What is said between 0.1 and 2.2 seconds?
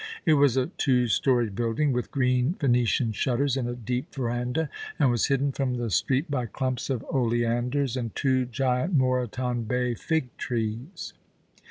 It was a two storied building, with